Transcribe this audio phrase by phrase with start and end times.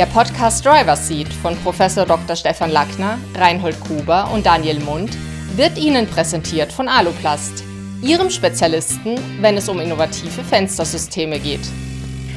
[0.00, 2.34] Der Podcast Driver Seat von Professor Dr.
[2.34, 5.10] Stefan Lackner, Reinhold Gruber und Daniel Mund
[5.56, 7.62] wird Ihnen präsentiert von Aluplast,
[8.00, 11.60] Ihrem Spezialisten, wenn es um innovative Fenstersysteme geht.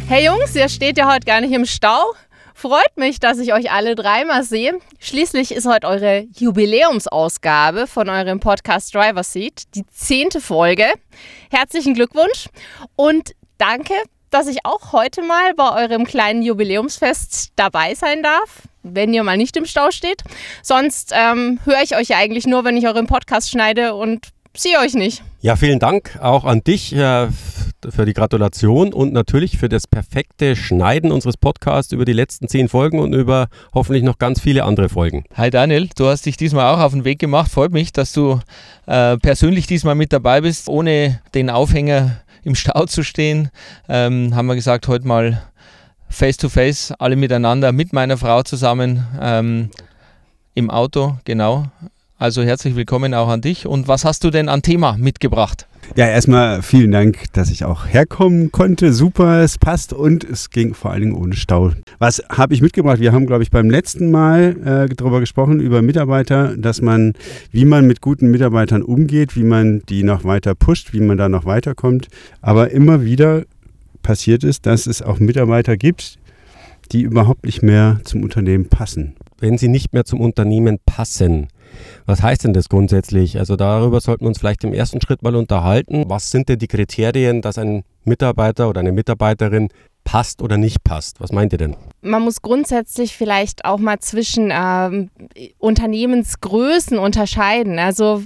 [0.09, 2.13] Hey Jungs, ihr steht ja heute gar nicht im Stau.
[2.53, 4.77] Freut mich, dass ich euch alle dreimal sehe.
[4.99, 10.87] Schließlich ist heute eure Jubiläumsausgabe von eurem Podcast Driver Seat, die zehnte Folge.
[11.49, 12.49] Herzlichen Glückwunsch
[12.97, 13.93] und danke,
[14.33, 19.37] dass ich auch heute mal bei eurem kleinen Jubiläumsfest dabei sein darf, wenn ihr mal
[19.37, 20.23] nicht im Stau steht.
[20.63, 24.79] Sonst ähm, höre ich euch ja eigentlich nur, wenn ich euren Podcast schneide und sehe
[24.79, 25.23] euch nicht.
[25.41, 27.27] Ja, vielen Dank auch an dich äh,
[27.89, 32.69] für die Gratulation und natürlich für das perfekte Schneiden unseres Podcasts über die letzten zehn
[32.69, 35.25] Folgen und über hoffentlich noch ganz viele andere Folgen.
[35.35, 37.51] Hi Daniel, du hast dich diesmal auch auf den Weg gemacht.
[37.51, 38.39] Freut mich, dass du
[38.87, 43.49] äh, persönlich diesmal mit dabei bist, ohne den Aufhänger im Stau zu stehen,
[43.89, 45.41] ähm, haben wir gesagt, heute mal
[46.09, 49.71] face to face, alle miteinander, mit meiner Frau zusammen ähm,
[50.53, 51.65] im Auto, genau.
[52.23, 53.67] Also herzlich willkommen auch an dich.
[53.67, 55.67] Und was hast du denn an Thema mitgebracht?
[55.97, 58.93] Ja, erstmal vielen Dank, dass ich auch herkommen konnte.
[58.93, 61.73] Super, es passt und es ging vor allen Dingen ohne Stau.
[61.99, 63.01] Was habe ich mitgebracht?
[63.01, 64.55] Wir haben, glaube ich, beim letzten Mal
[64.89, 67.11] äh, darüber gesprochen, über Mitarbeiter, dass man,
[67.51, 71.27] wie man mit guten Mitarbeitern umgeht, wie man die noch weiter pusht, wie man da
[71.27, 72.07] noch weiterkommt.
[72.41, 73.43] Aber immer wieder
[74.01, 76.19] passiert ist, dass es auch Mitarbeiter gibt,
[76.93, 79.17] die überhaupt nicht mehr zum Unternehmen passen.
[79.41, 81.49] Wenn sie nicht mehr zum Unternehmen passen,
[82.05, 83.37] was heißt denn das grundsätzlich?
[83.37, 86.05] Also darüber sollten wir uns vielleicht im ersten Schritt mal unterhalten.
[86.07, 89.69] Was sind denn die Kriterien, dass ein Mitarbeiter oder eine Mitarbeiterin
[90.03, 91.19] passt oder nicht passt?
[91.21, 91.75] Was meint ihr denn?
[92.01, 95.09] Man muss grundsätzlich vielleicht auch mal zwischen ähm,
[95.59, 97.79] Unternehmensgrößen unterscheiden.
[97.79, 98.23] Also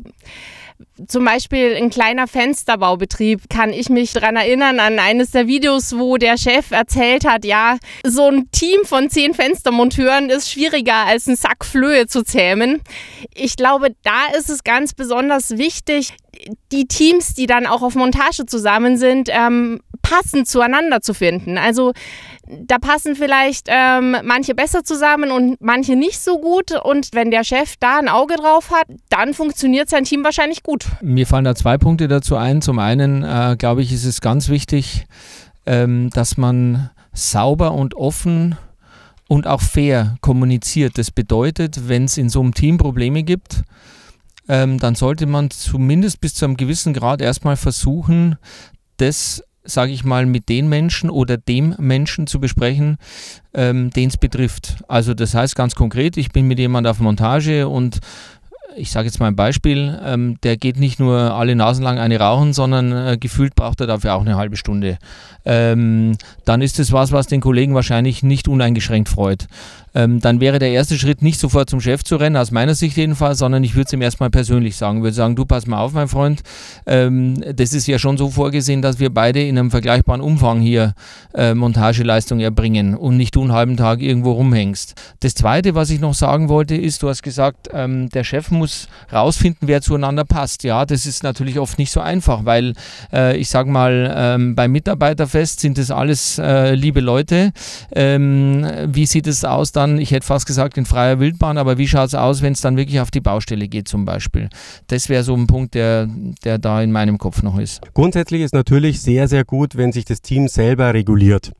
[1.07, 6.17] zum Beispiel ein kleiner Fensterbaubetrieb, kann ich mich daran erinnern an eines der Videos, wo
[6.17, 11.35] der Chef erzählt hat, ja, so ein Team von zehn Fenstermonteuren ist schwieriger als ein
[11.35, 12.81] Sack Flöhe zu zähmen.
[13.33, 16.13] Ich glaube, da ist es ganz besonders wichtig,
[16.71, 21.57] die Teams, die dann auch auf Montage zusammen sind, ähm, passend zueinander zu finden.
[21.57, 21.93] Also
[22.47, 26.71] da passen vielleicht ähm, manche besser zusammen und manche nicht so gut.
[26.71, 30.85] Und wenn der Chef da ein Auge drauf hat, dann funktioniert sein Team wahrscheinlich gut.
[31.01, 32.61] Mir fallen da zwei Punkte dazu ein.
[32.61, 35.05] Zum einen, äh, glaube ich, ist es ganz wichtig,
[35.65, 38.55] ähm, dass man sauber und offen
[39.27, 40.97] und auch fair kommuniziert.
[40.97, 43.63] Das bedeutet, wenn es in so einem Team Probleme gibt,
[44.47, 48.37] ähm, dann sollte man zumindest bis zu einem gewissen Grad erstmal versuchen,
[48.97, 52.97] das sage ich mal, mit den Menschen oder dem Menschen zu besprechen,
[53.53, 54.77] ähm, den es betrifft.
[54.87, 57.99] Also das heißt ganz konkret, ich bin mit jemand auf Montage und
[58.75, 62.19] ich sage jetzt mal ein Beispiel, ähm, der geht nicht nur alle Nasen lang eine
[62.19, 64.99] rauchen, sondern äh, gefühlt braucht er dafür auch eine halbe Stunde.
[65.45, 69.47] Ähm, dann ist es was, was den Kollegen wahrscheinlich nicht uneingeschränkt freut
[69.97, 72.97] ähm, dann wäre der erste Schritt nicht sofort zum Chef zu rennen, aus meiner Sicht
[72.97, 74.97] jedenfalls, sondern ich würde es ihm erstmal persönlich sagen.
[74.97, 76.43] Ich würde sagen, du pass mal auf, mein Freund,
[76.85, 80.93] ähm, das ist ja schon so vorgesehen, dass wir beide in einem vergleichbaren Umfang hier
[81.33, 84.93] äh, Montageleistung erbringen und nicht du einen halben Tag irgendwo rumhängst.
[85.21, 88.89] Das Zweite, was ich noch sagen wollte, ist, du hast gesagt, ähm, der Chef muss
[89.11, 90.63] rausfinden, wer zueinander passt.
[90.63, 92.73] Ja, das ist natürlich oft nicht so einfach, weil
[93.11, 97.51] äh, ich sage mal, ähm, beim Mitarbeiterfest sind das alles äh, liebe Leute.
[97.95, 101.77] Ähm, wie sieht es aus dann dann, ich hätte fast gesagt, in freier Wildbahn, aber
[101.77, 104.49] wie schaut es aus, wenn es dann wirklich auf die Baustelle geht zum Beispiel?
[104.87, 106.07] Das wäre so ein Punkt, der,
[106.43, 107.81] der da in meinem Kopf noch ist.
[107.93, 111.51] Grundsätzlich ist natürlich sehr, sehr gut, wenn sich das Team selber reguliert.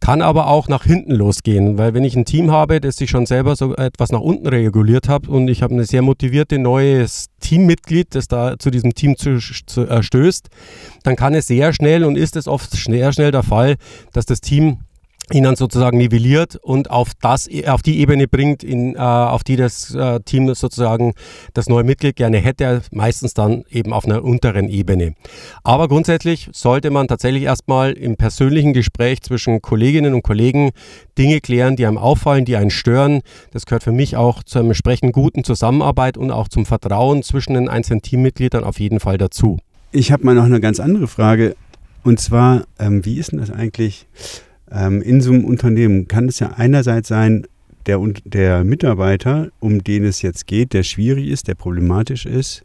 [0.00, 3.26] Kann aber auch nach hinten losgehen, weil wenn ich ein Team habe, das sich schon
[3.26, 8.14] selber so etwas nach unten reguliert hat und ich habe eine sehr motivierte neues Teammitglied,
[8.14, 10.48] das da zu diesem Team zu, zu, äh, stößt,
[11.02, 13.76] dann kann es sehr schnell und ist es oft sehr schnell der Fall,
[14.12, 14.78] dass das Team
[15.30, 19.56] ihn dann sozusagen nivelliert und auf das auf die Ebene bringt, in, äh, auf die
[19.56, 21.14] das äh, Team sozusagen
[21.54, 25.14] das neue Mitglied gerne hätte, meistens dann eben auf einer unteren Ebene.
[25.62, 30.70] Aber grundsätzlich sollte man tatsächlich erstmal im persönlichen Gespräch zwischen Kolleginnen und Kollegen
[31.16, 33.20] Dinge klären, die einem auffallen, die einen stören.
[33.52, 37.54] Das gehört für mich auch zu einer entsprechend guten Zusammenarbeit und auch zum Vertrauen zwischen
[37.54, 39.58] den einzelnen Teammitgliedern auf jeden Fall dazu.
[39.92, 41.54] Ich habe mal noch eine ganz andere Frage
[42.02, 44.06] und zwar, ähm, wie ist denn das eigentlich?
[44.72, 47.46] Ähm, in so einem Unternehmen kann es ja einerseits sein,
[47.86, 52.62] der, der Mitarbeiter, um den es jetzt geht, der schwierig ist, der problematisch ist,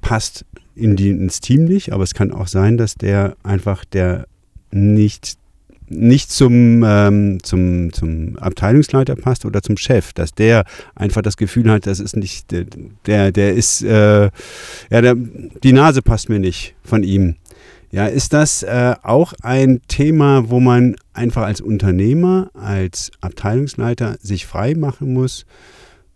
[0.00, 0.44] passt
[0.74, 4.26] in die, ins Team nicht, aber es kann auch sein, dass der einfach der
[4.70, 5.36] nicht,
[5.88, 10.64] nicht zum, ähm, zum, zum Abteilungsleiter passt oder zum Chef, dass der
[10.94, 12.52] einfach das Gefühl hat, das ist nicht,
[13.06, 14.30] der, der ist, äh,
[14.90, 17.36] ja, der, die Nase passt mir nicht von ihm.
[17.96, 24.44] Ja, ist das äh, auch ein Thema, wo man einfach als Unternehmer, als Abteilungsleiter sich
[24.44, 25.46] frei machen muss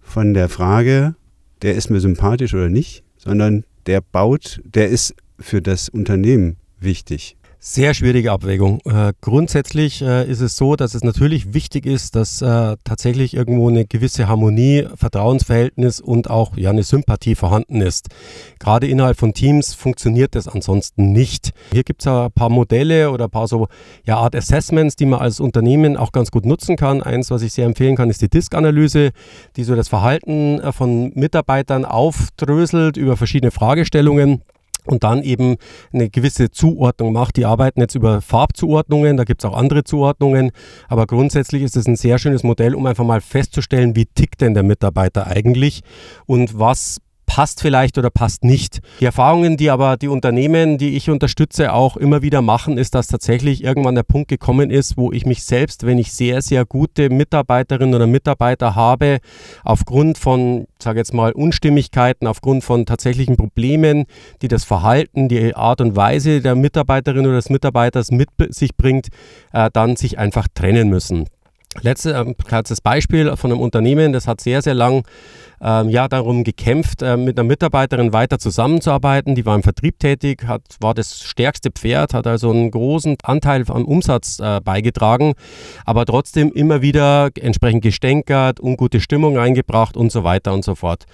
[0.03, 1.15] von der Frage,
[1.63, 7.39] der ist mir sympathisch oder nicht, sondern der baut, der ist für das Unternehmen wichtig.
[7.63, 8.81] Sehr schwierige Abwägung.
[8.87, 13.69] Äh, grundsätzlich äh, ist es so, dass es natürlich wichtig ist, dass äh, tatsächlich irgendwo
[13.69, 18.09] eine gewisse Harmonie, Vertrauensverhältnis und auch ja, eine Sympathie vorhanden ist.
[18.61, 21.51] Gerade innerhalb von Teams funktioniert das ansonsten nicht.
[21.71, 23.69] Hier gibt es ein paar Modelle oder ein paar so
[24.07, 27.03] ja, Art Assessments, die man als Unternehmen auch ganz gut nutzen kann.
[27.03, 29.11] Eins, was ich sehr empfehlen kann, ist die Disk-Analyse,
[29.57, 34.41] die so das Verhalten äh, von Mitarbeitern aufdröselt über verschiedene Fragestellungen
[34.87, 35.57] und dann eben
[35.93, 37.37] eine gewisse Zuordnung macht.
[37.37, 40.53] Die arbeiten jetzt über Farbzuordnungen, da gibt es auch andere Zuordnungen,
[40.89, 44.55] aber grundsätzlich ist es ein sehr schönes Modell, um einfach mal festzustellen, wie tickt denn
[44.55, 45.83] der Mitarbeiter eigentlich
[46.27, 46.99] und was
[47.31, 48.81] passt vielleicht oder passt nicht.
[48.99, 53.07] Die Erfahrungen, die aber die Unternehmen, die ich unterstütze, auch immer wieder machen, ist, dass
[53.07, 57.09] tatsächlich irgendwann der Punkt gekommen ist, wo ich mich selbst, wenn ich sehr, sehr gute
[57.09, 59.19] Mitarbeiterinnen oder Mitarbeiter habe,
[59.63, 64.07] aufgrund von, sage jetzt mal, Unstimmigkeiten, aufgrund von tatsächlichen Problemen,
[64.43, 69.07] die das Verhalten, die Art und Weise der Mitarbeiterin oder des Mitarbeiters mit sich bringt,
[69.53, 71.29] äh, dann sich einfach trennen müssen.
[71.83, 75.05] Letztes äh, Beispiel von einem Unternehmen, das hat sehr, sehr lang
[75.63, 79.35] ähm, ja darum gekämpft, äh, mit einer Mitarbeiterin weiter zusammenzuarbeiten.
[79.35, 83.65] Die war im Vertrieb tätig, hat, war das stärkste Pferd, hat also einen großen Anteil
[83.69, 85.35] am Umsatz äh, beigetragen,
[85.85, 91.07] aber trotzdem immer wieder entsprechend gestänkert, ungute Stimmung eingebracht und so weiter und so fort.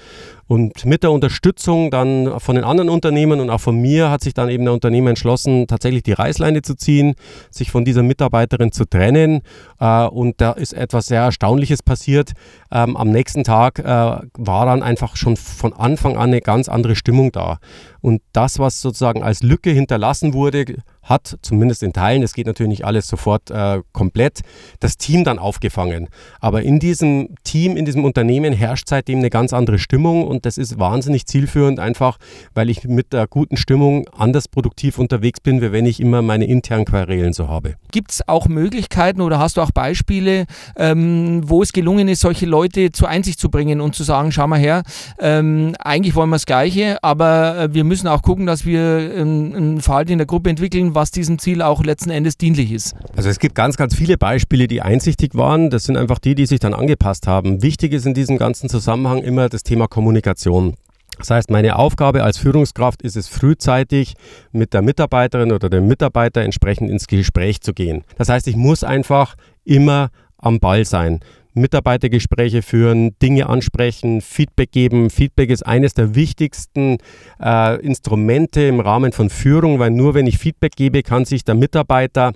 [0.48, 4.32] Und mit der Unterstützung dann von den anderen Unternehmen und auch von mir hat sich
[4.32, 7.14] dann eben der Unternehmer entschlossen, tatsächlich die Reißleine zu ziehen,
[7.50, 9.42] sich von dieser Mitarbeiterin zu trennen.
[9.80, 12.32] Äh, und da ist etwas sehr Erstaunliches passiert.
[12.70, 16.96] Ähm, am nächsten Tag äh, war dann einfach schon von Anfang an eine ganz andere
[16.96, 17.58] Stimmung da.
[18.06, 20.76] Und das, was sozusagen als Lücke hinterlassen wurde,
[21.06, 24.40] hat, zumindest in Teilen, das geht natürlich nicht alles sofort äh, komplett,
[24.80, 26.08] das Team dann aufgefangen.
[26.40, 30.58] Aber in diesem Team, in diesem Unternehmen herrscht seitdem eine ganz andere Stimmung und das
[30.58, 32.18] ist wahnsinnig zielführend, einfach
[32.54, 36.46] weil ich mit der guten Stimmung anders produktiv unterwegs bin, wie wenn ich immer meine
[36.46, 37.74] internen Querelen so habe.
[37.92, 42.46] Gibt es auch Möglichkeiten oder hast du auch Beispiele, ähm, wo es gelungen ist, solche
[42.46, 44.82] Leute zur Einsicht zu bringen und zu sagen, schau mal her,
[45.18, 49.54] ähm, eigentlich wollen wir das Gleiche, aber äh, wir müssen auch gucken, dass wir ähm,
[49.54, 52.94] ein Verhalten in der Gruppe entwickeln, was diesem Ziel auch letzten Endes dienlich ist.
[53.16, 55.70] Also es gibt ganz, ganz viele Beispiele, die einsichtig waren.
[55.70, 57.62] Das sind einfach die, die sich dann angepasst haben.
[57.62, 60.74] Wichtig ist in diesem ganzen Zusammenhang immer das Thema Kommunikation.
[61.18, 64.14] Das heißt, meine Aufgabe als Führungskraft ist es frühzeitig
[64.52, 68.04] mit der Mitarbeiterin oder dem Mitarbeiter entsprechend ins Gespräch zu gehen.
[68.18, 69.34] Das heißt, ich muss einfach
[69.64, 71.20] immer am Ball sein.
[71.56, 75.10] Mitarbeitergespräche führen, Dinge ansprechen, Feedback geben.
[75.10, 76.98] Feedback ist eines der wichtigsten
[77.42, 81.54] äh, Instrumente im Rahmen von Führung, weil nur wenn ich Feedback gebe, kann sich der
[81.54, 82.32] Mitarbeiter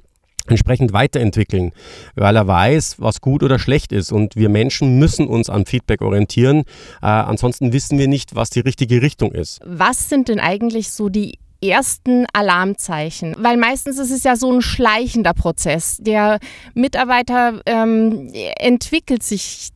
[0.46, 1.72] entsprechend weiterentwickeln,
[2.14, 4.12] weil er weiß, was gut oder schlecht ist.
[4.12, 6.60] Und wir Menschen müssen uns an Feedback orientieren.
[7.02, 9.60] Äh, ansonsten wissen wir nicht, was die richtige Richtung ist.
[9.64, 13.34] Was sind denn eigentlich so die ersten Alarmzeichen?
[13.38, 15.98] Weil meistens ist es ja so ein schleichender Prozess.
[16.00, 16.38] Der
[16.74, 19.70] Mitarbeiter ähm, entwickelt sich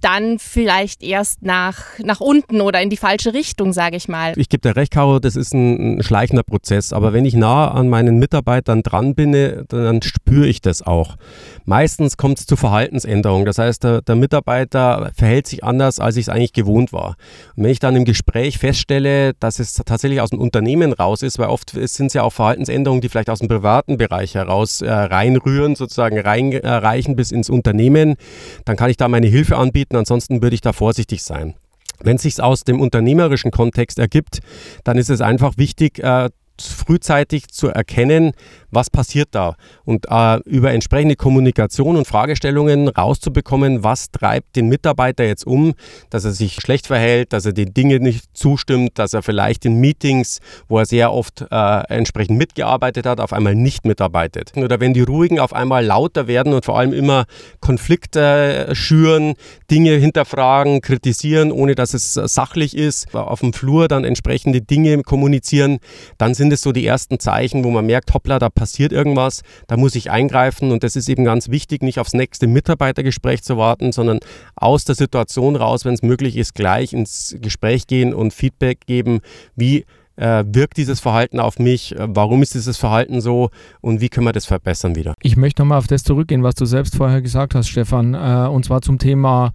[0.00, 4.32] dann vielleicht erst nach, nach unten oder in die falsche Richtung, sage ich mal.
[4.36, 6.92] Ich gebe dir recht, Caro, das ist ein, ein, schleichender Prozess.
[6.92, 9.32] Aber wenn ich nah an meinen Mitarbeitern dran bin,
[9.68, 11.16] dann spüre ich das auch.
[11.64, 13.46] Meistens kommt es zu Verhaltensänderungen.
[13.46, 17.16] Das heißt, der, der Mitarbeiter verhält sich anders, als ich es eigentlich gewohnt war.
[17.56, 21.29] Und wenn ich dann im Gespräch feststelle, dass es tatsächlich aus dem Unternehmen raus ist,
[21.30, 24.82] ist, weil oft sind es ja auch Verhaltensänderungen, die vielleicht aus dem privaten Bereich heraus
[24.82, 28.16] äh, reinrühren, sozusagen reinreichen bis ins Unternehmen,
[28.64, 31.54] dann kann ich da meine Hilfe anbieten, ansonsten würde ich da vorsichtig sein.
[32.02, 34.40] Wenn es sich aus dem unternehmerischen Kontext ergibt,
[34.84, 36.30] dann ist es einfach wichtig, äh,
[36.66, 38.32] frühzeitig zu erkennen,
[38.70, 45.24] was passiert da und äh, über entsprechende Kommunikation und Fragestellungen rauszubekommen, was treibt den Mitarbeiter
[45.24, 45.74] jetzt um,
[46.10, 49.80] dass er sich schlecht verhält, dass er den Dingen nicht zustimmt, dass er vielleicht in
[49.80, 50.38] Meetings,
[50.68, 54.52] wo er sehr oft äh, entsprechend mitgearbeitet hat, auf einmal nicht mitarbeitet.
[54.56, 57.24] Oder wenn die Ruhigen auf einmal lauter werden und vor allem immer
[57.60, 59.34] Konflikte schüren,
[59.70, 65.78] Dinge hinterfragen, kritisieren, ohne dass es sachlich ist, auf dem Flur dann entsprechende Dinge kommunizieren,
[66.18, 69.76] dann sind es so die ersten Zeichen, wo man merkt, hoppla, da passiert irgendwas, da
[69.76, 73.92] muss ich eingreifen und das ist eben ganz wichtig, nicht aufs nächste Mitarbeitergespräch zu warten,
[73.92, 74.20] sondern
[74.56, 79.20] aus der Situation raus, wenn es möglich ist, gleich ins Gespräch gehen und Feedback geben,
[79.56, 79.84] wie
[80.20, 81.96] äh, wirkt dieses Verhalten auf mich?
[81.96, 83.50] Äh, warum ist dieses Verhalten so?
[83.80, 85.14] Und wie können wir das verbessern wieder?
[85.22, 88.14] Ich möchte nochmal auf das zurückgehen, was du selbst vorher gesagt hast, Stefan.
[88.14, 89.52] Äh, und zwar zum Thema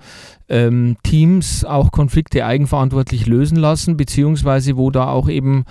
[0.49, 5.65] ähm, Teams auch Konflikte eigenverantwortlich lösen lassen, beziehungsweise wo da auch eben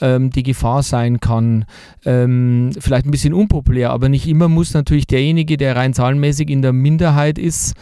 [0.00, 1.64] ähm, die Gefahr sein kann.
[2.04, 6.62] Ähm, vielleicht ein bisschen unpopulär, aber nicht immer muss natürlich derjenige, der rein zahlenmäßig in
[6.62, 7.74] der Minderheit ist,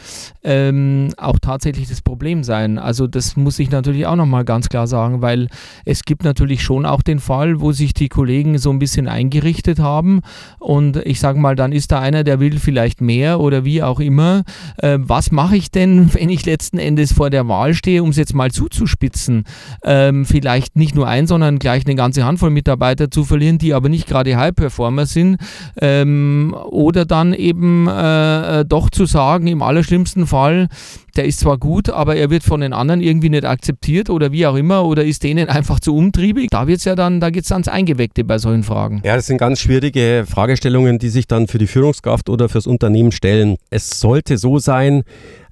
[0.42, 2.78] ähm, auch tatsächlich das Problem sein.
[2.78, 5.48] Also das muss ich natürlich auch nochmal ganz klar sagen, weil
[5.84, 9.78] es gibt natürlich schon auch den Fall, wo sich die Kollegen so ein bisschen eingerichtet
[9.78, 10.20] haben
[10.58, 14.00] und ich sage mal, dann ist da einer, der will vielleicht mehr oder wie auch
[14.00, 14.44] immer.
[14.78, 18.16] Äh, was mache ich denn, wenn ich letzten Endes vor der Wahl stehe, um es
[18.16, 19.44] jetzt mal zuzuspitzen?
[19.84, 23.88] Ähm, vielleicht nicht nur ein, sondern gleich eine ganze Handvoll Mitarbeiter zu verlieren, die aber
[23.88, 25.38] nicht gerade High-Performer sind.
[25.80, 30.68] Ähm, oder dann eben äh, äh doch zu sagen, im allerschlimmsten Fall,
[31.16, 34.46] der ist zwar gut, aber er wird von den anderen irgendwie nicht akzeptiert oder wie
[34.46, 36.48] auch immer oder ist denen einfach zu umtriebig.
[36.50, 39.02] Da wird's ja dann, da geht es ans Eingeweckte bei solchen Fragen.
[39.04, 43.12] Ja, das sind ganz schwierige Fragestellungen, die sich dann für die Führungskraft oder fürs Unternehmen
[43.12, 43.56] stellen.
[43.70, 45.02] Es sollte so sein,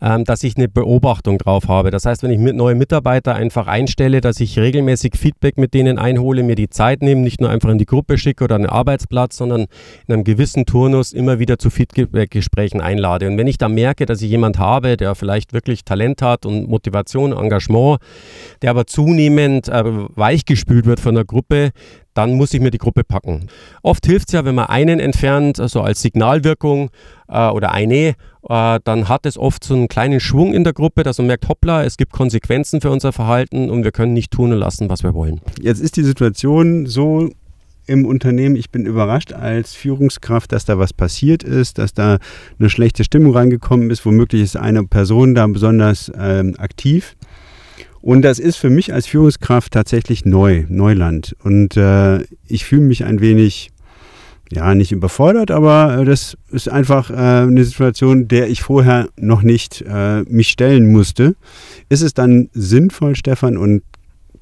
[0.05, 1.91] ähm, dass ich eine Beobachtung drauf habe.
[1.91, 6.43] Das heißt, wenn ich neue Mitarbeiter einfach einstelle, dass ich regelmäßig Feedback mit denen einhole,
[6.43, 9.63] mir die Zeit nehme, nicht nur einfach in die Gruppe schicke oder einen Arbeitsplatz, sondern
[10.07, 13.27] in einem gewissen Turnus immer wieder zu Feedback-Gesprächen einlade.
[13.29, 16.69] Und wenn ich da merke, dass ich jemand habe, der vielleicht wirklich Talent hat und
[16.69, 18.01] Motivation, Engagement,
[18.63, 21.71] der aber zunehmend äh, weichgespült wird von der Gruppe,
[22.13, 23.49] dann muss ich mir die Gruppe packen.
[23.83, 26.91] Oft hilft es ja, wenn man einen entfernt, also als Signalwirkung
[27.29, 28.15] äh, oder eine,
[28.49, 31.49] äh, dann hat es oft so einen kleinen Schwung in der Gruppe, dass man merkt,
[31.49, 35.03] hoppla, es gibt Konsequenzen für unser Verhalten und wir können nicht tun und lassen, was
[35.03, 35.41] wir wollen.
[35.61, 37.31] Jetzt ist die Situation so
[37.87, 42.19] im Unternehmen, ich bin überrascht als Führungskraft, dass da was passiert ist, dass da
[42.59, 47.17] eine schlechte Stimmung reingekommen ist, womöglich ist eine Person da besonders ähm, aktiv.
[48.01, 51.35] Und das ist für mich als Führungskraft tatsächlich neu, Neuland.
[51.43, 53.71] Und äh, ich fühle mich ein wenig,
[54.53, 59.83] ja, nicht überfordert, aber das ist einfach äh, eine Situation, der ich vorher noch nicht
[59.89, 61.35] äh, mich stellen musste.
[61.89, 63.83] Ist es dann sinnvoll, Stefan, und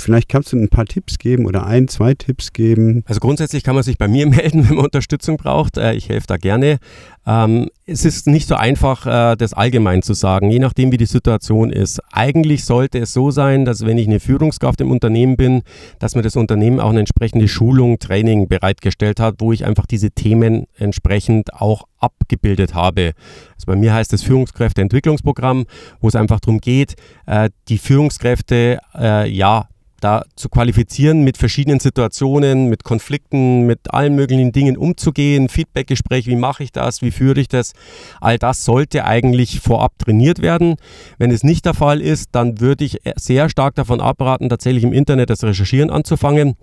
[0.02, 3.04] Vielleicht kannst du ein paar Tipps geben oder ein, zwei Tipps geben.
[3.06, 5.78] Also grundsätzlich kann man sich bei mir melden, wenn man Unterstützung braucht.
[5.78, 6.78] Äh, ich helfe da gerne.
[7.24, 11.06] Ähm, es ist nicht so einfach, äh, das allgemein zu sagen, je nachdem, wie die
[11.06, 12.00] Situation ist.
[12.10, 15.62] Eigentlich sollte es so sein, dass wenn ich eine Führungskraft im Unternehmen bin,
[16.00, 20.10] dass mir das Unternehmen auch eine entsprechende Schulung, Training bereitgestellt hat, wo ich einfach diese
[20.10, 23.12] Themen entsprechend auch abgebildet habe.
[23.54, 25.66] Also bei mir heißt das Führungskräfteentwicklungsprogramm,
[26.00, 29.68] wo es einfach darum geht, äh, die Führungskräfte ja
[30.02, 36.36] da zu qualifizieren, mit verschiedenen Situationen, mit Konflikten, mit allen möglichen Dingen umzugehen, Feedbackgespräch, wie
[36.36, 37.72] mache ich das, wie führe ich das,
[38.20, 40.76] all das sollte eigentlich vorab trainiert werden.
[41.18, 44.92] Wenn es nicht der Fall ist, dann würde ich sehr stark davon abraten, tatsächlich im
[44.92, 46.56] Internet das Recherchieren anzufangen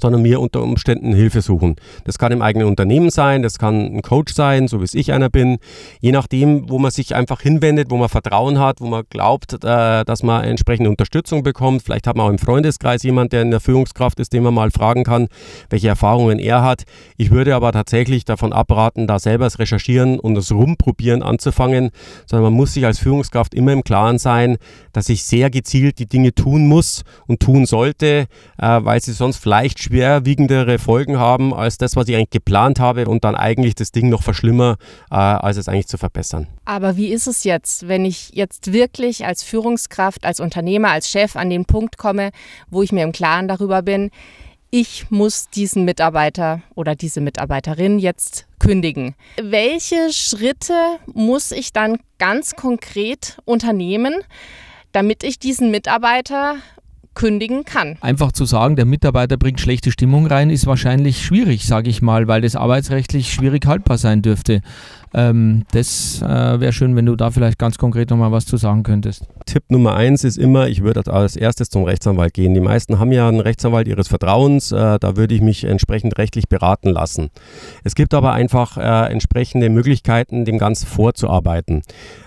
[0.00, 1.76] sondern mir unter Umständen Hilfe suchen.
[2.04, 5.12] Das kann im eigenen Unternehmen sein, das kann ein Coach sein, so wie es ich
[5.12, 5.58] einer bin.
[6.00, 10.04] Je nachdem, wo man sich einfach hinwendet, wo man Vertrauen hat, wo man glaubt, äh,
[10.04, 11.82] dass man entsprechende Unterstützung bekommt.
[11.82, 14.70] Vielleicht hat man auch im Freundeskreis jemand, der in der Führungskraft ist, den man mal
[14.70, 15.28] fragen kann,
[15.68, 16.84] welche Erfahrungen er hat.
[17.16, 21.90] Ich würde aber tatsächlich davon abraten, da selber das Recherchieren und das Rumprobieren anzufangen,
[22.26, 24.56] sondern man muss sich als Führungskraft immer im Klaren sein,
[24.92, 28.26] dass ich sehr gezielt die Dinge tun muss und tun sollte,
[28.58, 33.06] äh, weil sie sonst vielleicht schwerwiegendere Folgen haben als das, was ich eigentlich geplant habe
[33.06, 34.76] und dann eigentlich das Ding noch verschlimmer,
[35.10, 36.46] äh, als es eigentlich zu verbessern.
[36.64, 41.34] Aber wie ist es jetzt, wenn ich jetzt wirklich als Führungskraft, als Unternehmer, als Chef
[41.34, 42.30] an den Punkt komme,
[42.70, 44.10] wo ich mir im Klaren darüber bin,
[44.70, 49.16] ich muss diesen Mitarbeiter oder diese Mitarbeiterin jetzt kündigen.
[49.42, 50.74] Welche Schritte
[51.12, 54.14] muss ich dann ganz konkret unternehmen,
[54.92, 56.56] damit ich diesen Mitarbeiter
[57.14, 57.96] kündigen kann.
[58.00, 62.28] Einfach zu sagen, der Mitarbeiter bringt schlechte Stimmung rein, ist wahrscheinlich schwierig, sage ich mal,
[62.28, 64.60] weil das arbeitsrechtlich schwierig haltbar sein dürfte.
[65.12, 68.82] Ähm, das äh, wäre schön, wenn du da vielleicht ganz konkret nochmal was zu sagen
[68.82, 69.26] könntest.
[69.46, 72.54] Tipp Nummer eins ist immer, ich würde als erstes zum Rechtsanwalt gehen.
[72.54, 76.48] Die meisten haben ja einen Rechtsanwalt ihres Vertrauens, äh, da würde ich mich entsprechend rechtlich
[76.48, 77.30] beraten lassen.
[77.82, 81.82] Es gibt aber einfach äh, entsprechende Möglichkeiten, dem Ganzen vorzuarbeiten.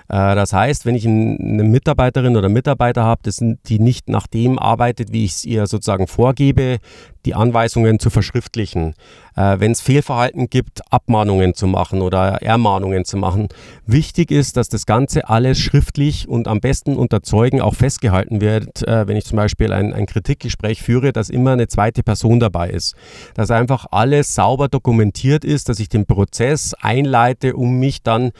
[0.09, 3.21] Äh, das heißt, wenn ich eine Mitarbeiterin oder Mitarbeiter habe,
[3.65, 6.79] die nicht nach dem arbeitet, wie ich es ihr sozusagen vorgebe,
[7.25, 8.95] die Anweisungen zu verschriftlichen.
[9.35, 13.49] Äh, wenn es Fehlverhalten gibt, Abmahnungen zu machen oder Ermahnungen zu machen.
[13.85, 18.87] Wichtig ist, dass das Ganze alles schriftlich und am besten unter Zeugen auch festgehalten wird.
[18.87, 22.69] Äh, wenn ich zum Beispiel ein, ein Kritikgespräch führe, dass immer eine zweite Person dabei
[22.69, 22.95] ist.
[23.33, 28.31] Dass einfach alles sauber dokumentiert ist, dass ich den Prozess einleite, um mich dann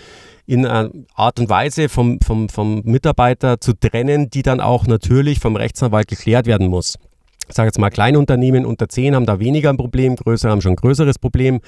[0.45, 5.39] in einer Art und Weise vom, vom, vom Mitarbeiter zu trennen, die dann auch natürlich
[5.39, 6.97] vom Rechtsanwalt geklärt werden muss.
[7.47, 10.73] Ich sage jetzt mal, Kleinunternehmen unter 10 haben da weniger ein Problem, größere haben schon
[10.73, 11.59] ein größeres Problem.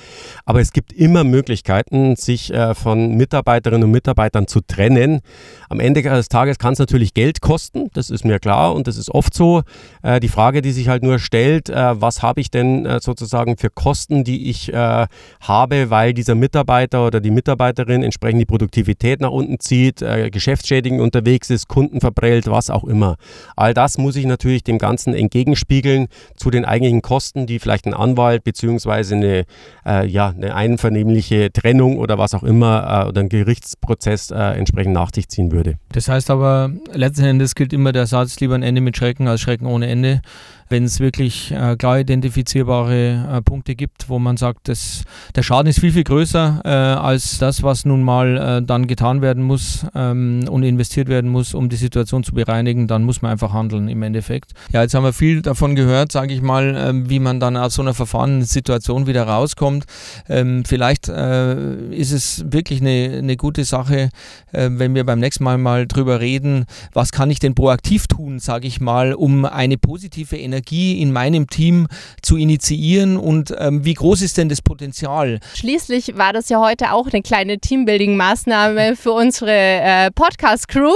[0.45, 5.21] Aber es gibt immer Möglichkeiten, sich äh, von Mitarbeiterinnen und Mitarbeitern zu trennen.
[5.69, 8.97] Am Ende des Tages kann es natürlich Geld kosten, das ist mir klar und das
[8.97, 9.63] ist oft so.
[10.01, 13.57] Äh, die Frage, die sich halt nur stellt, äh, was habe ich denn äh, sozusagen
[13.57, 15.07] für Kosten, die ich äh,
[15.41, 21.01] habe, weil dieser Mitarbeiter oder die Mitarbeiterin entsprechend die Produktivität nach unten zieht, äh, geschäftsschädigend
[21.01, 23.17] unterwegs ist, Kunden verprellt, was auch immer.
[23.55, 27.85] All das muss ich natürlich dem Ganzen entgegenspielen abspiegeln zu den eigentlichen Kosten, die vielleicht
[27.85, 29.15] ein Anwalt bzw.
[29.15, 29.45] eine,
[29.85, 34.93] äh, ja, eine einvernehmliche Trennung oder was auch immer äh, oder ein Gerichtsprozess äh, entsprechend
[34.93, 35.75] nach sich ziehen würde.
[35.91, 39.41] Das heißt aber, letzten Endes gilt immer der Satz, lieber ein Ende mit Schrecken als
[39.41, 40.21] Schrecken ohne Ende
[40.69, 45.03] wenn es wirklich äh, klar identifizierbare äh, Punkte gibt, wo man sagt, das,
[45.35, 49.21] der Schaden ist viel, viel größer äh, als das, was nun mal äh, dann getan
[49.21, 53.31] werden muss ähm, und investiert werden muss, um die Situation zu bereinigen, dann muss man
[53.31, 54.53] einfach handeln im Endeffekt.
[54.71, 57.75] Ja, jetzt haben wir viel davon gehört, sage ich mal, ähm, wie man dann aus
[57.75, 59.85] so einer verfahrenen Situation wieder rauskommt.
[60.27, 64.09] Ähm, vielleicht äh, ist es wirklich eine, eine gute Sache,
[64.51, 68.39] äh, wenn wir beim nächsten Mal mal drüber reden, was kann ich denn proaktiv tun,
[68.39, 71.87] sage ich mal, um eine positive Energie Energie in meinem Team
[72.21, 75.39] zu initiieren und ähm, wie groß ist denn das Potenzial?
[75.53, 80.93] Schließlich war das ja heute auch eine kleine Teambuilding-Maßnahme für unsere äh, Podcast-Crew.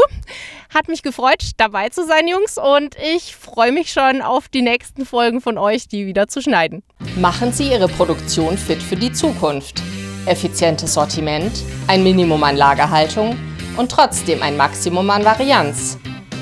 [0.74, 5.06] Hat mich gefreut, dabei zu sein, Jungs, und ich freue mich schon auf die nächsten
[5.06, 6.84] Folgen von euch, die wieder zu schneiden.
[7.18, 9.82] Machen Sie Ihre Produktion fit für die Zukunft.
[10.26, 11.52] Effizientes Sortiment,
[11.88, 13.36] ein Minimum an Lagerhaltung
[13.78, 15.98] und trotzdem ein Maximum an Varianz.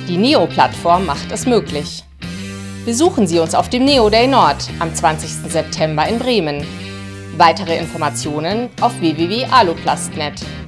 [0.07, 2.03] Die Neo-Plattform macht es möglich.
[2.87, 5.51] Besuchen Sie uns auf dem Neo Day Nord am 20.
[5.51, 6.65] September in Bremen.
[7.35, 10.66] Weitere Informationen auf www.aluplast.net.